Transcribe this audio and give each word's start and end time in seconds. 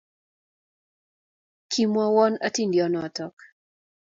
Kimwawan 1.71 2.33
atindonyot 2.47 2.95
inot 3.15 3.37